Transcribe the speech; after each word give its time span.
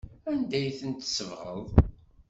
Anda 0.31 0.55
ay 0.59 0.67
tent-tsebɣeḍ? 0.79 1.65